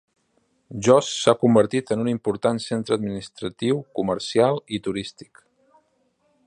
Jos 0.85 1.09
s'ha 1.23 1.33
convertit 1.43 1.93
en 1.97 2.01
un 2.05 2.09
important 2.13 2.61
centre 2.65 2.97
administratiu, 3.01 3.83
comercial 4.01 4.61
i 4.79 4.81
turístic. 4.89 5.45